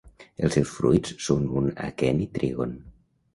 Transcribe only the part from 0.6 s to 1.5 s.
fruits són